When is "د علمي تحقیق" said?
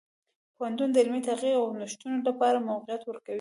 0.91-1.55